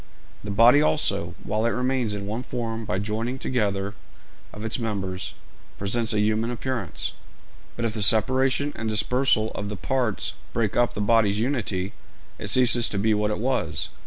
The 0.43 0.49
body 0.49 0.81
also, 0.81 1.35
while 1.43 1.63
it 1.67 1.77
remains 1.77 2.15
in 2.15 2.25
one 2.25 2.41
form 2.41 2.85
by 2.85 2.97
the 2.97 3.03
joining 3.03 3.37
together 3.37 3.93
of 4.51 4.65
its 4.65 4.79
members, 4.79 5.35
presents 5.77 6.11
a 6.11 6.19
human 6.19 6.49
appearance; 6.49 7.13
but 7.75 7.85
if 7.85 7.93
the 7.93 8.01
separation 8.01 8.73
and 8.75 8.89
dispersal 8.89 9.51
of 9.51 9.69
the 9.69 9.77
parts 9.77 10.33
break 10.53 10.75
up 10.75 10.95
the 10.95 11.01
body's 11.01 11.37
unity, 11.37 11.93
it 12.39 12.47
ceases 12.49 12.89
to 12.89 12.97
be 12.97 13.13
what 13.13 13.29
it 13.29 13.37
was. 13.37 13.89